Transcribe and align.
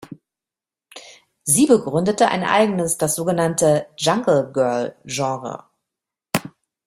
Sie 1.43 1.67
begründete 1.67 2.27
ein 2.29 2.43
eigenes, 2.43 2.97
das 2.97 3.13
sogenannte 3.15 3.85
„Jungle 3.97 4.51
Girl“-Genre. 4.51 5.65